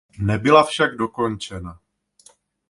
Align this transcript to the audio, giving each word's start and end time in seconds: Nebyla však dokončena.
Nebyla 0.19 0.63
však 0.63 0.95
dokončena. 0.97 1.79